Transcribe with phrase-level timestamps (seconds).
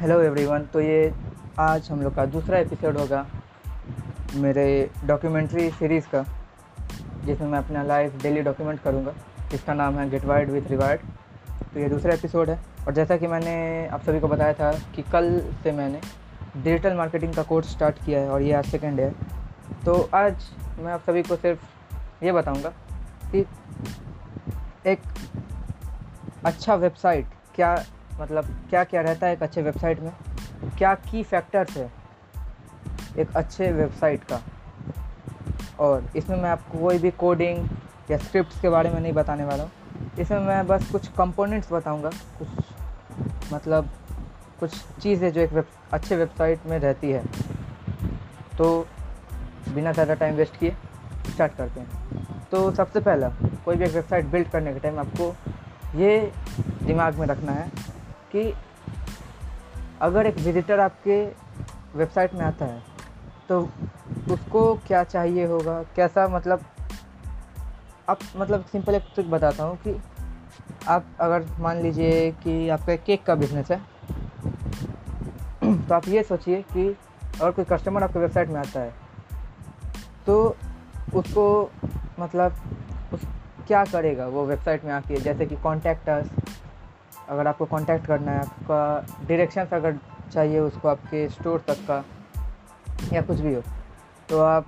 [0.00, 1.12] Hello everyone तो ये
[1.58, 3.26] आज हम लोग का दूसरा एपिसोड होगा
[4.34, 4.64] मेरे
[5.04, 6.22] डॉक्यूमेंट्री सीरीज़ का,
[7.24, 9.12] जिसमें मैं अपना लाइफ डेली डॉक्यूमेंट करूँगा।
[9.50, 11.00] जिसका नाम है गेट वाइड विथ रिवार्ड
[11.74, 15.02] तो ये दूसरा एपिसोड है। और जैसा कि मैंने आप सभी को बताया था कि
[15.02, 16.00] कल से मैंने
[16.56, 19.10] डिजिटल मार्केटिंग का कोर्स स्टार्ट किया है और ये आज सेकेंड है।
[19.84, 22.72] तो आज मैं आप सभी को सिर्फ़ ये बताऊँगा
[23.32, 23.46] कि
[24.86, 25.00] एक
[26.46, 27.74] अच्छा वेबसाइट क्या
[28.20, 30.12] मतलब क्या क्या रहता है एक अच्छे वेबसाइट में?
[30.78, 31.90] क्या की फैक्टर्स है
[33.18, 34.40] एक अच्छे वेबसाइट का?
[35.80, 37.68] और इसमें मैं आपको कोई भी कोडिंग
[38.10, 39.70] या स्क्रिप्ट्स के बारे में नहीं बताने वाला हूँ।
[40.20, 43.88] इसमें मैं बस कुछ कंपोनेंट्स बताऊँगा, कुछ मतलब
[44.60, 47.24] कुछ चीज़ें जो एक वेब अच्छे वेबसाइट में रहती है।
[48.58, 48.86] तो
[49.74, 50.76] बिना ज़्यादा टाइम वेस्ट किए
[51.26, 53.28] स्टार्ट करते हैं। तो सबसे पहला,
[53.64, 55.34] कोई भी एक वेबसाइट बिल्ड करने के टाइम आपको
[55.96, 56.32] ये
[56.82, 57.68] दिमाग में रखना है
[58.32, 58.54] कि
[60.00, 61.26] अगर एक विज़िटर आपके
[61.94, 62.82] वेबसाइट में आता है
[63.48, 63.70] तो
[64.30, 65.82] उसको क्या चाहिए होगा?
[65.82, 66.60] कैसा मतलब
[68.08, 70.02] आप मतलब सिंपल एक ट्रिक बताता हूँ कि
[70.88, 73.80] आप अगर मान लीजिए कि आपका केक का बिज़नेस है
[75.88, 76.96] तो आप ये सोचिए कि
[77.40, 78.94] अगर कोई कस्टमर आपके वेबसाइट में आता है
[80.26, 80.56] तो
[81.14, 81.70] उसको
[82.20, 82.52] मतलब
[83.12, 83.20] उस
[83.66, 85.16] क्या करेगा वो वेबसाइट में आके?
[85.16, 86.26] जैसे कि कॉन्टैक्ट अस
[87.30, 89.98] अगर आपको कांटेक्ट करना है, आपका डायरेक्शंस अगर
[90.32, 92.04] चाहिए उसको आपके स्टोर तक का,
[93.12, 93.62] या कुछ भी हो
[94.28, 94.66] तो आप,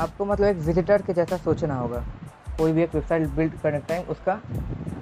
[0.00, 2.04] आपको मतलब एक विजिटर के जैसा सोचना होगा।
[2.58, 4.40] कोई भी एक वेबसाइट बिल्ड करने टाइम उसका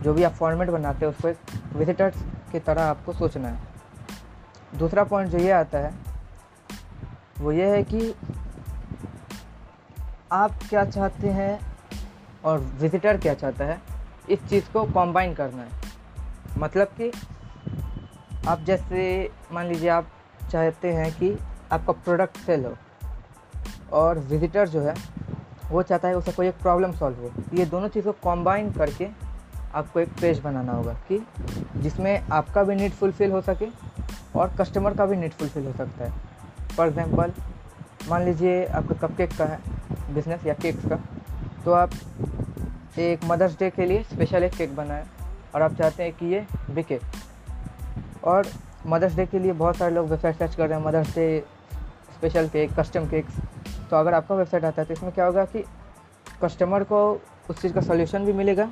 [0.02, 1.38] जो भी आप फॉर्मेट बनाते हैं, उसको एक
[1.76, 2.22] विजिटर्स
[2.52, 5.92] की तरह आपको सोचना है। दूसरा पॉइंट जो ये आता है,
[7.40, 8.14] वो ये है कि
[10.32, 11.58] आप क्या चाहते हैं
[12.44, 13.80] और विजिटर क्या चाहता है,
[14.30, 15.85] इस चीज़ को कॉम्बाइन करना है।
[16.58, 17.10] मतलब कि
[18.48, 20.08] आप जैसे मान लीजिए आप
[20.50, 21.36] चाहते हैं कि
[21.72, 22.74] आपका प्रोडक्ट सेल हो
[23.92, 24.94] और विजिटर जो है,
[25.70, 29.08] वो चाहता है उसे कोई एक प्रॉब्लम सॉल्व हो ये दोनों चीज़ को कॉम्बाइन करके
[29.74, 31.18] आपको एक पेज बनाना होगा कि
[31.76, 33.66] जिसमें आपका भी नीड फुलफ़िल हो सके
[34.38, 36.12] और कस्टमर का भी नीड फुलफ़िल हो सकता है।
[36.76, 37.32] फॉर एग्ज़ाम्पल
[38.08, 39.58] मान लीजिए आपका कप केक का है
[40.14, 40.96] बिज़नेस या केक्स का
[41.64, 41.90] तो आप
[42.98, 45.04] एक मदर्स डे के लिए स्पेशल एक केक बनाएँ।
[45.56, 46.98] और आप चाहते हैं कि ये बिके।
[48.24, 48.46] और
[48.86, 51.44] मदर्स डे के लिए बहुत सारे लोग वेबसाइट सर्च कर रहे हैं Mother's Day
[52.14, 53.36] special cake custom cakes
[53.90, 55.64] तो अगर आपका वेबसाइट आता है तो इसमें क्या होगा कि
[56.42, 56.98] कस्टमर को
[57.50, 58.70] उस चीज़ का सोल्यूशन भी मिलेगा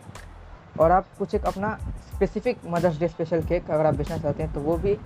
[0.80, 1.76] और आप कुछ एक अपना
[2.14, 4.96] specific Mother's Day special cake अगर आप बेचना चाहते हैं तो वो भी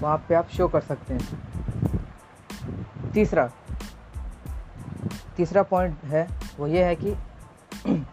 [0.00, 3.50] वहाँ पे आप शो कर सकते हैं। तीसरा
[5.36, 6.26] तीसरा पॉइंट है,
[6.58, 7.14] वो ये है कि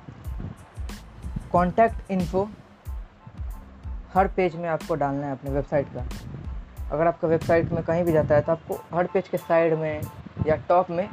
[1.51, 2.47] कॉन्टैक्ट इन्फो
[4.13, 6.06] हर पेज में आपको डालना है अपने वेबसाइट का।
[6.91, 10.01] अगर आपका वेबसाइट में कहीं भी जाता है तो आपको हर पेज के साइड में
[10.47, 11.07] या टॉप में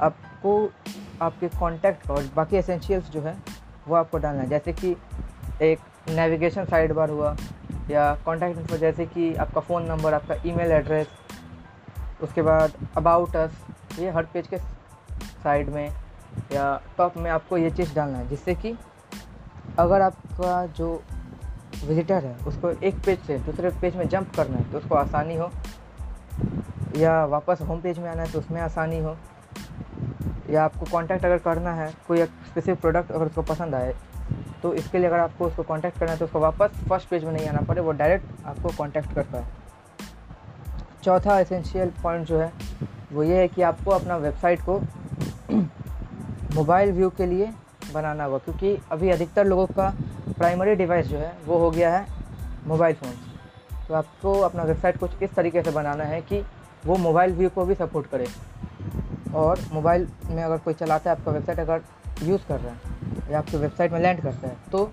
[0.00, 0.52] आपको
[1.22, 3.36] आपके कॉन्टैक्ट और बाकी एसेंशियल्स जो है,
[3.88, 4.96] वो आपको डालना है। जैसे कि
[5.62, 7.36] एक नेविगेशन साइड बार हुआ,
[7.90, 11.06] या कॉन्टैक्ट इन्फो जैसे कि आपका फ़ोन नंबर आपका ईमेल एड्रेस
[12.22, 15.88] उसके बाद अबाउट अस ये हर पेज के साइड में
[16.52, 18.76] या टॉप में आपको ये चीज़ डालना है, जिससे कि
[19.78, 21.02] अगर आपका जो
[21.84, 25.36] विजिटर है, उसको एक पेज से दूसरे पेज में जंप करना है तो उसको आसानी
[25.36, 25.50] हो।
[26.96, 29.16] या वापस होम पेज में आना है तो उसमें आसानी हो।
[30.50, 33.94] या आपको कांटेक्ट अगर करना है, कोई एक स्पेसिफिक प्रोडक्ट अगर उसको पसंद आए
[34.62, 37.32] तो इसके लिए अगर आपको उसको कांटेक्ट करना है तो उसको वापस फ़र्स्ट पेज में
[37.32, 39.44] नहीं आना पड़े, वो डायरेक्ट आपको कांटेक्ट कर पाए
[41.04, 42.52] चौथा एसेंशियल पॉइंट जो है,
[43.12, 44.80] वो ये है कि आपको अपना वेबसाइट को
[46.54, 47.52] मोबाइल व्यू के लिए
[47.92, 49.92] बनाना होगा, क्योंकि अभी अधिकतर लोगों का
[50.38, 52.06] प्राइमरी डिवाइस जो है, वो हो गया है
[52.66, 53.14] मोबाइल फ़ोन
[53.88, 56.44] तो आपको अपना वेबसाइट कुछ इस तरीके से बनाना है कि
[56.86, 58.26] वो मोबाइल व्यू को भी सपोर्ट करे।
[59.34, 61.82] और मोबाइल में अगर कोई चलाता है, आपका वेबसाइट अगर
[62.22, 64.90] यूज़ कर रहा है या आपकी वेबसाइट में लैंड करता है तो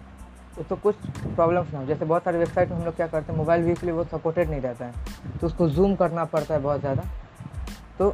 [0.60, 0.96] उसको कुछ
[1.26, 3.76] प्रॉब्लम्स ना हो। जैसे बहुत सारे वेबसाइट में हम लोग क्या करते हैं मोबाइल व्यू
[3.76, 7.04] के लिए वो सपोर्टेड नहीं रहता है। तो उसको जूम करना पड़ता है बहुत ज़्यादा।
[8.00, 8.14] तो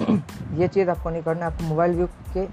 [0.54, 2.06] ये चीज़ आपको नहीं करना है, आपको मोबाइल व्यू
[2.36, 2.46] के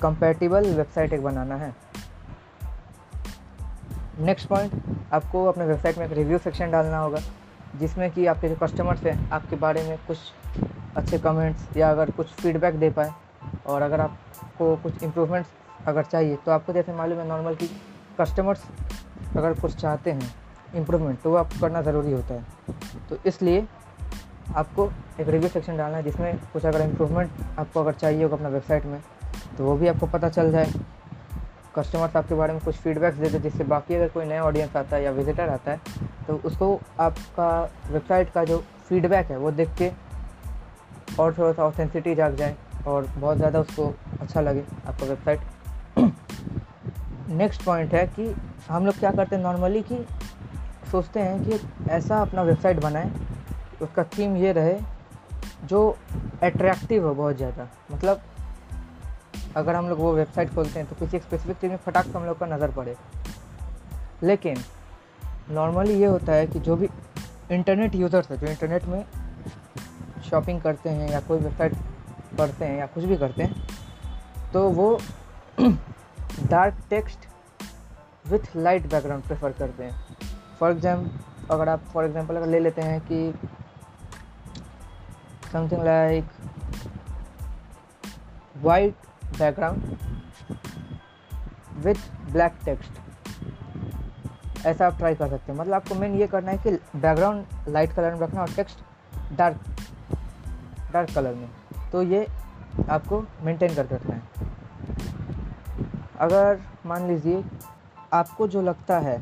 [0.00, 1.72] कंपेटिबल वेबसाइट एक बनाना है।
[4.20, 4.72] नेक्स्ट पॉइंट
[5.12, 7.18] आपको अपने वेबसाइट में एक रिव्यू सेक्शन डालना होगा,
[7.80, 10.18] जिसमें कि आपके जो कस्टमर्स हैं, आपके बारे में कुछ
[10.96, 13.10] अच्छे कमेंट्स या अगर कुछ फीडबैक दे पाए,
[13.66, 17.70] और अगर आपको कुछ इम्प्रूवमेंट्स अगर चाहिए तो आपको जैसे मालूम है नॉर्मल कि
[18.20, 18.64] कस्टमर्स
[19.36, 20.34] अगर कुछ चाहते हैं
[20.76, 22.44] इम्प्रूवमेंट तो वो आपको करना ज़रूरी होता है।
[23.08, 23.66] तो इसलिए
[24.56, 28.48] आपको एक रिव्यू सेक्शन डालना है, जिसमें कुछ अगर इम्प्रूवमेंट आपको अगर चाहिए होगा अपना
[28.48, 29.00] वेबसाइट में
[29.58, 30.72] तो वो भी आपको पता चल जाए।
[31.76, 35.02] कस्टमर्स आपके बारे में कुछ फीडबैक्स देते जिससे बाकी अगर कोई नया ऑडियंस आता है
[35.04, 35.80] या विजिटर आता है
[36.26, 37.48] तो उसको आपका
[37.90, 39.90] वेबसाइट का जो फीडबैक है, वो देख के
[41.18, 42.56] और थोड़ा सा ऑथेंसिटी जाग जाए
[42.86, 43.86] और बहुत ज़्यादा उसको
[44.20, 45.40] अच्छा लगे आपका वेबसाइट
[47.30, 48.34] नेक्स्ट पॉइंट है कि
[48.68, 50.04] हम लोग क्या करते हैं नॉर्मली कि
[50.90, 51.60] सोचते हैं कि
[51.90, 53.10] ऐसा अपना वेबसाइट बनाएँ,
[53.82, 54.78] उसका थीम ये रहे,
[55.64, 55.96] जो
[56.42, 58.20] अट्रैक्टिव हो बहुत ज़्यादा। मतलब
[59.58, 62.24] अगर हम लोग वो वेबसाइट खोलते हैं तो किसी स्पेसिफिक चीज़ में फटाक से हम
[62.24, 62.96] लोग का नज़र पड़े।
[64.22, 64.58] लेकिन
[65.50, 66.88] नॉर्मली ये होता है कि जो भी
[67.52, 69.04] इंटरनेट यूज़र्स है, जो इंटरनेट में
[70.30, 71.74] शॉपिंग करते हैं, या कोई वेबसाइट
[72.38, 73.66] पढ़ते हैं, या कुछ भी करते हैं
[74.52, 74.98] तो वो
[76.42, 77.26] dark text
[78.26, 80.26] with light background prefer करते हैं।
[80.60, 83.32] फॉर एग्ज़ाम्पल अगर आप फॉर एग्जांपल अगर ले लेते हैं कि
[85.52, 86.24] something like
[88.62, 89.06] white
[89.38, 89.96] background
[91.84, 91.94] with
[92.32, 92.90] black text
[94.66, 97.92] ऐसा आप ट्राई कर सकते हैं। मतलब आपको मेन ये करना है कि बैकग्राउंड लाइट
[97.92, 98.78] कलर में रखना और टेक्स्ट
[99.36, 99.60] डार्क
[100.92, 101.48] डार्क कलर में।
[101.92, 102.26] तो ये
[102.90, 104.22] आपको मेंटेन करके रखना है।
[106.20, 107.44] अगर मान लीजिए
[108.12, 109.18] आपको जो लगता है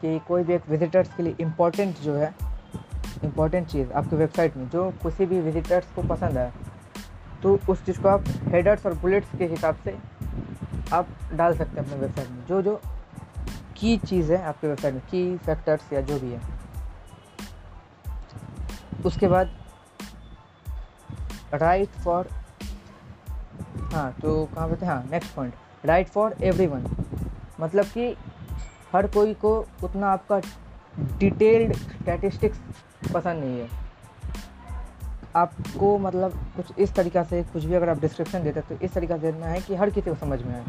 [0.00, 2.34] कि कोई भी एक विजिटर्स के लिए इम्पोर्टेंट जो है
[3.24, 6.52] इम्पोर्टेंट चीज़ आपके वेबसाइट में, जो किसी भी विजिटर्स को पसंद है
[7.42, 9.98] तो उस चीज़ को आप हेडर्स और बुलेट्स के हिसाब से
[10.92, 12.80] आप डाल सकते हैं अपने वेबसाइट में। जो जो
[13.76, 16.40] की चीज़ है आपके वेबसाइट में की फैक्टर्स या जो भी है।
[19.06, 19.56] उसके बाद
[21.54, 22.28] राइट फॉर
[23.92, 24.86] हाँ तो कहाँ पे थे?
[24.86, 25.54] हाँ next point
[25.84, 26.86] right for every one
[27.60, 28.16] मतलब कि
[28.92, 30.40] हर कोई को उतना आपका
[31.18, 32.58] डिटेल्ड स्टैटिस्टिक्स
[33.14, 33.89] पसंद नहीं है।
[35.36, 39.16] आपको मतलब कुछ इस तरीक़ा से, कुछ भी अगर आप डिस्क्रिप्शन देते तो इस तरीक़ा
[39.16, 40.64] से देना है कि हर किसी को समझ में आए।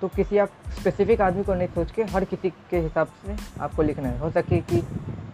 [0.00, 3.82] तो किसी आप स्पेसिफिक आदमी को नहीं सोच के हर किसी के हिसाब से आपको
[3.82, 4.82] लिखना है। हो सके कि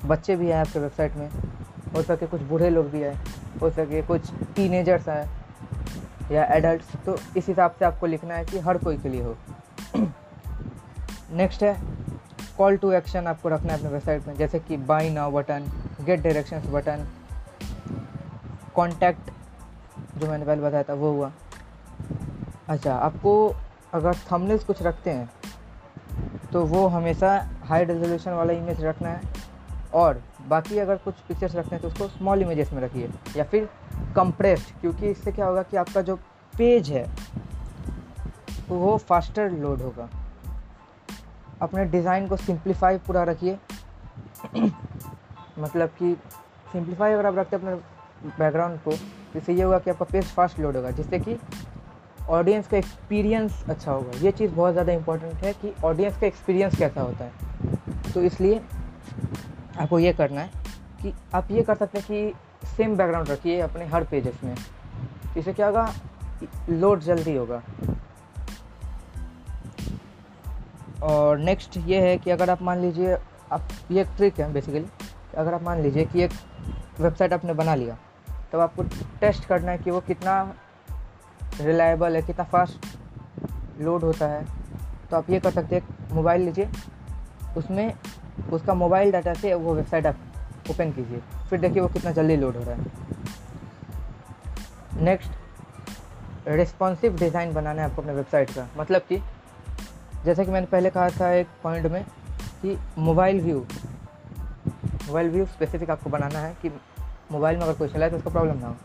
[0.04, 1.28] बच्चे भी आए आपके वेबसाइट में,
[1.94, 3.16] हो सके कुछ बूढ़े लोग भी आए,
[3.62, 5.28] हो सके कुछ टीनेजर्स आए
[6.32, 9.36] या एडल्ट तो इस हिसाब से आपको लिखना है कि हर कोई के लिए हो।
[11.32, 11.76] नेक्स्ट है
[12.58, 15.70] कॉल टू एक्शन आपको रखना है अपने वेबसाइट में, जैसे कि buy now button
[16.06, 17.06] get directions button
[18.76, 19.30] contact
[20.18, 21.32] जो मैंने पहले बताया था, वो हुआ।
[22.68, 23.54] अच्छा आपको
[23.94, 25.30] अगर थंबनेल्स कुछ रखते हैं
[26.52, 27.30] तो वो हमेशा
[27.64, 29.34] हाई रेजोल्यूशन वाला इमेज रखना है
[29.94, 33.68] और बाकी अगर कुछ पिक्चर्स रखते हैं तो उसको स्मॉल इमेजेस में रखिए या फिर
[34.16, 36.16] कंप्रेस्ड क्योंकि इससे क्या होगा कि आपका जो
[36.54, 37.06] पेज है,
[38.68, 40.08] वो फास्टर लोड होगा।
[41.62, 43.58] अपने डिज़ाइन को सिंप्लीफाई पूरा रखिए।
[45.58, 46.16] मतलब कि
[46.72, 47.95] सिंप्लीफाई अगर आप रखते हैं, अपने
[48.28, 51.36] बैकग्राउंड को तो इससे ये होगा कि आपका पेज फास्ट लोड होगा, जिससे कि
[52.28, 56.78] ऑडियंस का एक्सपीरियंस अच्छा होगा। ये चीज़ बहुत ज़्यादा इंपॉर्टेंट है कि ऑडियंस का एक्सपीरियंस
[56.78, 58.60] कैसा होता है। तो इसलिए
[59.78, 60.50] आपको ये करना है
[61.02, 64.54] कि आप ये कर सकते हैं कि सेम बैकग्राउंड रखिए अपने हर पेजेस में।
[65.36, 65.92] इससे क्या होगा?
[66.70, 67.62] लोड जल्दी होगा।
[71.02, 73.16] और नेक्स्ट ये है कि अगर आप मान लीजिए,
[73.52, 74.84] आप ये एक ट्रिक है बेसिकली
[75.36, 76.32] अगर आप मान लीजिए कि एक
[77.00, 77.96] वेबसाइट आपने बना लिया
[78.52, 78.82] तब आपको
[79.20, 80.54] टेस्ट करना है कि वो कितना
[81.60, 82.86] रिलायबल है, कितना फास्ट
[83.80, 84.46] लोड होता है।
[85.10, 86.68] तो आप ये कर सकते हैं मोबाइल लीजिए,
[87.56, 87.94] उसमें
[88.52, 90.16] उसका मोबाइल डाटा से वो वेबसाइट आप
[90.70, 92.86] ओपन कीजिए। फिर देखिए वो कितना जल्दी लोड हो रहा है।
[95.04, 95.30] नेक्स्ट
[96.48, 99.22] रिस्पॉन्सिव डिज़ाइन बनाना है आपको अपने वेबसाइट का। मतलब कि,
[100.24, 102.04] जैसे कि मैंने पहले कहा था एक पॉइंट में
[102.62, 103.66] कि mobile view
[105.06, 106.68] mobile view specific आपको बनाना है कि
[107.32, 108.76] मोबाइल में अगर कोई चलाए तो उसका प्रॉब्लम ना हो।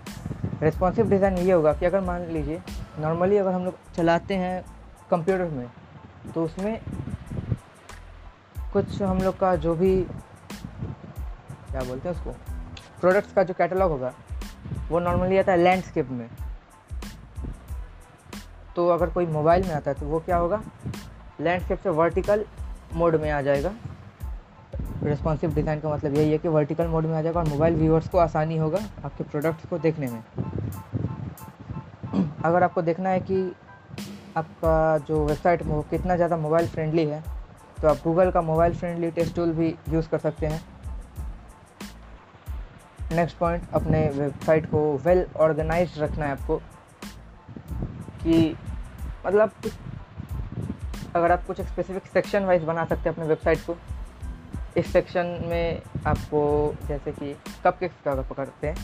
[0.62, 2.62] रिस्पॉन्सिव डिज़ाइन ये होगा कि अगर मान लीजिए
[3.00, 4.64] नॉर्मली अगर हम लोग चलाते हैं
[5.12, 5.68] कंप्यूटर में
[6.34, 6.82] तो उसमें
[8.74, 9.96] कुछ हम लोग का जो भी,
[11.72, 12.32] क्या बोलते हैं उसको
[13.02, 14.14] प्रोडक्ट्स का जो कैटलॉग होगा,
[14.90, 16.28] वो नॉर्मली आता है लैंडस्केप में।
[18.76, 20.62] तो अगर कोई मोबाइल में आता है तो वो क्या होगा?
[21.42, 22.46] लैंडस्केप से वर्टिकल
[22.94, 23.74] मोड में आ जाएगा।
[25.04, 28.08] रिस्पॉन्सिव डिज़ाइन का मतलब यही है कि वर्टिकल मोड में आ जाएगा और मोबाइल व्यूअर्स
[28.10, 30.22] को आसानी होगा आपके प्रोडक्ट्स को देखने में।
[32.46, 33.56] अगर आपको देखना है कि
[34.38, 37.24] आपका जो वेबसाइट वो कितना ज़्यादा मोबाइल फ्रेंडली है
[37.82, 40.62] तो आप गूगल का मोबाइल फ्रेंडली टेस्ट टूल भी यूज़ कर सकते हैं।
[43.12, 46.58] नेक्स्ट पॉइंट अपने वेबसाइट को वेल ऑर्गेनाइज रखना है आपको।
[48.24, 48.56] कि
[49.26, 49.52] मतलब
[51.16, 53.76] अगर आप कुछ स्पेसिफिक सेक्शन वाइज बना सकते हैं अपने वेबसाइट को
[54.78, 56.42] इस सेक्शन में आपको
[56.88, 58.76] जैसे कि कप केक्स का पकड़ते हैं।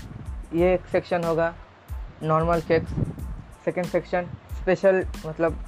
[0.53, 1.53] ये एक सेक्शन होगा
[2.23, 2.91] normal cakes
[3.65, 5.59] second section special मतलब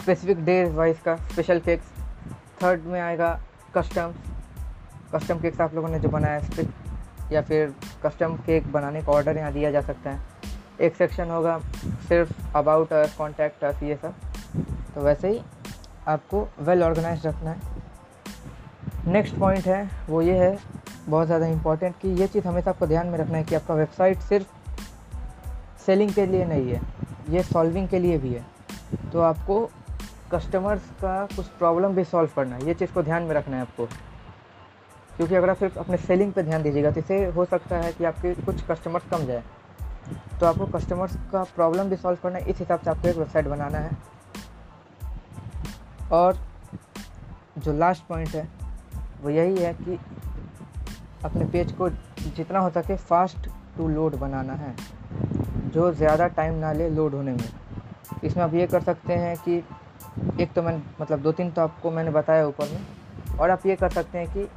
[0.00, 1.90] स्पेसिफिक डे वाइज का स्पेशल केक्स
[2.62, 3.40] थर्ड में आएगा
[3.74, 4.30] कस्टम्स
[5.14, 6.66] कस्टम केक्स आप लोगों ने जो बनाया है
[7.32, 10.20] या फिर कस्टम केक बनाने का ऑर्डर यहाँ दिया जा सकता है।
[10.80, 11.58] एक सेक्शन होगा,
[12.08, 14.14] सिर्फ़ अबाउट अस कॉन्टैक्ट अस ये सब।
[14.94, 15.42] तो वैसे ही
[16.08, 17.71] आपको वेल ऑर्गेनाइज रखना है।
[19.06, 20.58] नेक्स्ट पॉइंट है, वो ये है,
[21.08, 24.18] बहुत ज़्यादा इंपॉर्टेंट कि ये चीज़ हमेशा आपको ध्यान में रखना है कि आपका वेबसाइट
[24.18, 24.46] सिर्फ़
[25.86, 26.80] सेलिंग के लिए नहीं है,
[27.30, 28.44] ये सॉल्विंग के लिए भी है।
[29.12, 29.64] तो आपको
[30.32, 33.62] कस्टमर्स का कुछ प्रॉब्लम भी सॉल्व करना है, ये चीज़ को ध्यान में रखना है
[33.62, 33.86] आपको।
[35.16, 38.04] क्योंकि अगर आप सिर्फ़ अपने सेलिंग पे ध्यान दीजिएगा तो इससे हो सकता है कि
[38.04, 39.42] आपके कुछ कस्टमर्स कम जाए।
[40.40, 43.48] तो आपको कस्टमर्स का प्रॉब्लम भी सॉल्व करना है, इस हिसाब से आपको एक वेबसाइट
[43.48, 43.90] बनाना है।
[46.12, 46.38] और
[47.58, 48.61] जो लास्ट पॉइंट है
[49.22, 49.98] वो यही है कि
[51.24, 54.74] अपने पेज को जितना हो सके फास्ट टू लोड बनाना है।
[55.68, 57.48] जो ज़्यादा टाइम ना ले लोड होने में।
[58.24, 59.62] इसमें आप ये कर सकते हैं कि
[60.42, 63.76] एक तो मैंने मतलब दो तीन तो आपको मैंने बताया ऊपर में। और आप ये
[63.76, 64.48] कर सकते हैं कि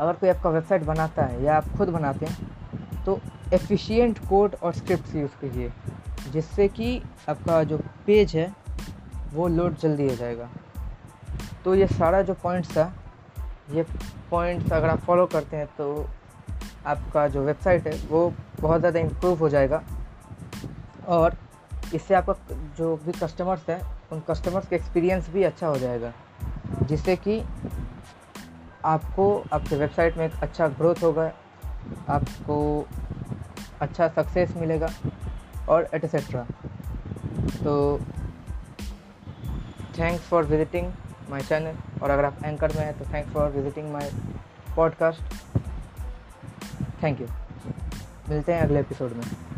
[0.00, 3.18] अगर कोई आपका वेबसाइट बनाता है या आप खुद बनाते हैं तो
[3.54, 5.72] एफिशिएंट कोड और स्क्रिप्ट यूज़ कीजिए,
[6.32, 8.52] जिससे कि आपका जो पेज है,
[9.32, 10.48] वो लोड जल्दी हो जाएगा।
[11.64, 12.92] तो ये सारा जो पॉइंट्स था
[13.70, 13.82] ये
[14.30, 16.08] पॉइंट्स अगर आप फॉलो करते हैं तो
[16.86, 19.82] आपका जो वेबसाइट है, वो बहुत ज़्यादा इम्प्रूव हो जाएगा।
[21.08, 21.36] और
[21.94, 22.34] इससे आपका
[22.78, 23.80] जो भी कस्टमर्स हैं,
[24.12, 26.12] उन कस्टमर्स का एक्सपीरियंस भी अच्छा हो जाएगा,
[26.82, 27.40] जिससे कि
[28.84, 31.30] आपको आपके वेबसाइट में अच्छा ग्रोथ होगा,
[32.08, 32.86] आपको
[33.80, 34.88] अच्छा सक्सेस मिलेगा
[35.68, 36.46] और एटसेट्रा
[37.64, 37.98] तो
[39.98, 40.92] thanks for visiting
[41.30, 44.10] my channel और अगर आप एंकर में हैं तो thanks for visiting my
[44.76, 45.34] podcast
[47.02, 47.26] thank you
[48.28, 49.55] मिलते हैं अगले एपिसोड में.